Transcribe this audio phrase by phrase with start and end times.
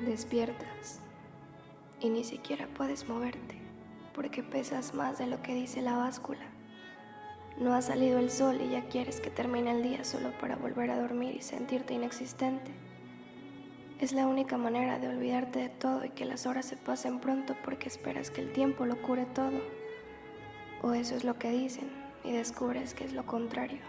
[0.00, 1.00] Despiertas
[2.00, 3.64] y ni siquiera puedes moverte
[4.12, 6.44] porque pesas más de lo que dice la báscula.
[7.58, 10.90] No ha salido el sol y ya quieres que termine el día solo para volver
[10.90, 12.72] a dormir y sentirte inexistente.
[14.00, 17.56] Es la única manera de olvidarte de todo y que las horas se pasen pronto
[17.64, 19.60] porque esperas que el tiempo lo cure todo.
[20.82, 21.88] O eso es lo que dicen
[22.24, 23.80] y descubres que es lo contrario.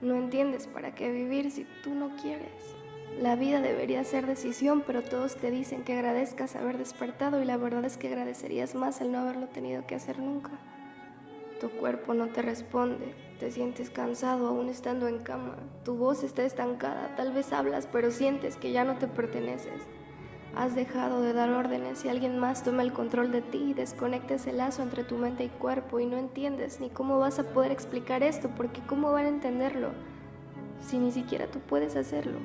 [0.00, 2.83] No entiendes para qué vivir si tú no quieres.
[3.20, 7.56] La vida debería ser decisión, pero todos te dicen que agradezcas haber despertado y la
[7.56, 10.50] verdad es que agradecerías más el no haberlo tenido que hacer nunca.
[11.60, 16.42] Tu cuerpo no te responde, te sientes cansado aún estando en cama, tu voz está
[16.42, 19.82] estancada, tal vez hablas, pero sientes que ya no te perteneces.
[20.56, 24.34] Has dejado de dar órdenes y alguien más toma el control de ti y desconecta
[24.34, 27.72] ese lazo entre tu mente y cuerpo y no entiendes ni cómo vas a poder
[27.72, 29.90] explicar esto, porque cómo van a entenderlo
[30.80, 32.38] si ni siquiera tú puedes hacerlo.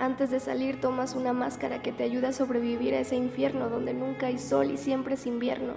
[0.00, 3.92] Antes de salir tomas una máscara que te ayuda a sobrevivir a ese infierno donde
[3.92, 5.74] nunca hay sol y siempre es invierno.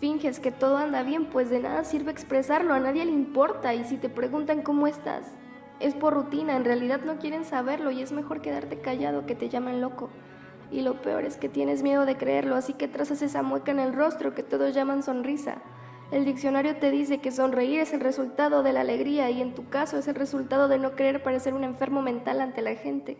[0.00, 3.84] Finges que todo anda bien, pues de nada sirve expresarlo, a nadie le importa y
[3.84, 5.36] si te preguntan cómo estás,
[5.78, 9.48] es por rutina, en realidad no quieren saberlo y es mejor quedarte callado que te
[9.48, 10.10] llamen loco.
[10.72, 13.78] Y lo peor es que tienes miedo de creerlo, así que trazas esa mueca en
[13.78, 15.58] el rostro que todos llaman sonrisa.
[16.10, 19.68] El diccionario te dice que sonreír es el resultado de la alegría y en tu
[19.68, 23.16] caso es el resultado de no querer parecer un enfermo mental ante la gente.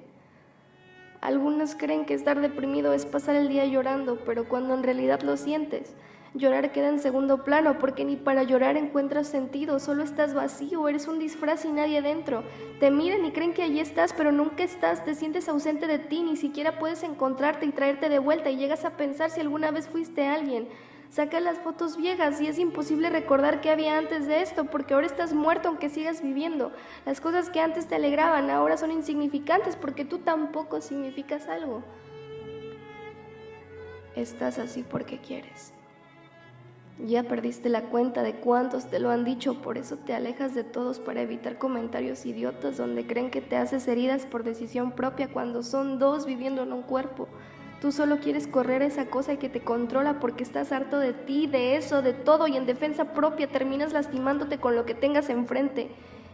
[1.20, 5.36] Algunos creen que estar deprimido es pasar el día llorando, pero cuando en realidad lo
[5.36, 5.94] sientes,
[6.32, 11.08] llorar queda en segundo plano porque ni para llorar encuentras sentido, solo estás vacío, eres
[11.08, 12.42] un disfraz y nadie dentro.
[12.78, 16.22] Te miran y creen que allí estás, pero nunca estás, te sientes ausente de ti,
[16.22, 19.88] ni siquiera puedes encontrarte y traerte de vuelta y llegas a pensar si alguna vez
[19.88, 20.68] fuiste alguien.
[21.10, 25.08] Saca las fotos viejas y es imposible recordar qué había antes de esto porque ahora
[25.08, 26.70] estás muerto aunque sigas viviendo.
[27.04, 31.82] Las cosas que antes te alegraban ahora son insignificantes porque tú tampoco significas algo.
[34.14, 35.72] Estás así porque quieres.
[37.04, 40.62] Ya perdiste la cuenta de cuántos te lo han dicho, por eso te alejas de
[40.62, 45.64] todos para evitar comentarios idiotas donde creen que te haces heridas por decisión propia cuando
[45.64, 47.26] son dos viviendo en un cuerpo.
[47.80, 51.76] Tú solo quieres correr esa cosa que te controla porque estás harto de ti, de
[51.76, 55.90] eso, de todo y en defensa propia terminas lastimándote con lo que tengas enfrente.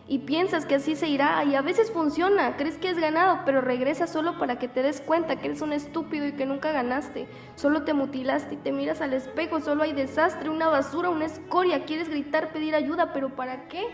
[0.08, 3.60] Y piensas que así se irá y a veces funciona, crees que has ganado, pero
[3.60, 7.28] regresas solo para que te des cuenta que eres un estúpido y que nunca ganaste.
[7.54, 11.84] Solo te mutilaste y te miras al espejo, solo hay desastre, una basura, una escoria,
[11.84, 13.84] quieres gritar, pedir ayuda, pero ¿para qué?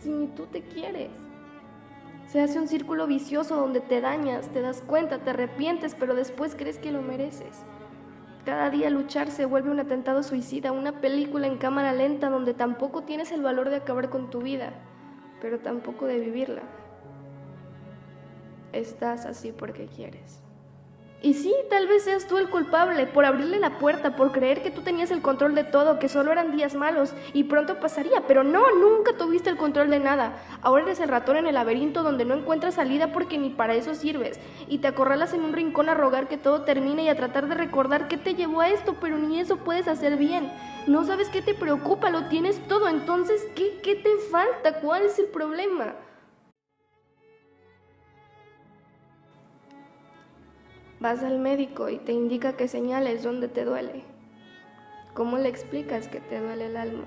[0.00, 1.10] Si ni tú te quieres.
[2.26, 6.54] Se hace un círculo vicioso donde te dañas, te das cuenta, te arrepientes, pero después
[6.54, 7.64] crees que lo mereces.
[8.44, 13.02] Cada día luchar se vuelve un atentado suicida, una película en cámara lenta donde tampoco
[13.02, 14.72] tienes el valor de acabar con tu vida,
[15.40, 16.62] pero tampoco de vivirla.
[18.72, 20.42] Estás así porque quieres.
[21.24, 24.70] Y sí, tal vez seas tú el culpable por abrirle la puerta, por creer que
[24.70, 28.44] tú tenías el control de todo, que solo eran días malos y pronto pasaría, pero
[28.44, 30.36] no, nunca tuviste el control de nada.
[30.60, 33.94] Ahora eres el ratón en el laberinto donde no encuentras salida porque ni para eso
[33.94, 37.48] sirves y te acorralas en un rincón a rogar que todo termine y a tratar
[37.48, 40.52] de recordar qué te llevó a esto, pero ni eso puedes hacer bien.
[40.86, 44.78] No sabes qué te preocupa, lo tienes todo, entonces, ¿qué, qué te falta?
[44.82, 45.94] ¿Cuál es el problema?
[51.04, 54.04] Vas al médico y te indica que señales dónde te duele.
[55.12, 57.04] ¿Cómo le explicas que te duele el alma?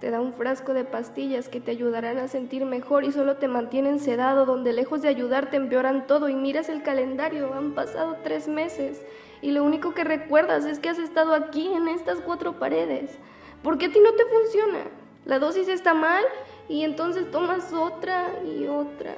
[0.00, 3.46] Te da un frasco de pastillas que te ayudarán a sentir mejor y solo te
[3.46, 8.48] mantienen sedado donde lejos de ayudarte empeoran todo y miras el calendario, han pasado tres
[8.48, 9.06] meses
[9.40, 13.20] y lo único que recuerdas es que has estado aquí en estas cuatro paredes.
[13.62, 14.80] ¿Por qué a ti no te funciona?
[15.26, 16.24] La dosis está mal
[16.68, 19.14] y entonces tomas otra y otra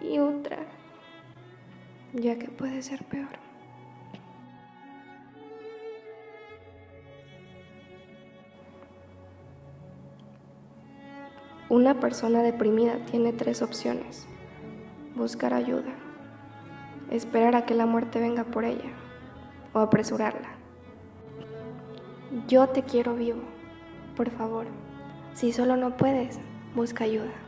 [0.00, 0.58] y otra
[2.14, 3.28] ya que puede ser peor.
[11.68, 14.26] Una persona deprimida tiene tres opciones.
[15.16, 15.94] Buscar ayuda,
[17.10, 18.92] esperar a que la muerte venga por ella
[19.72, 20.50] o apresurarla.
[22.48, 23.42] Yo te quiero vivo.
[24.16, 24.66] Por favor,
[25.34, 26.38] si solo no puedes,
[26.74, 27.43] busca ayuda.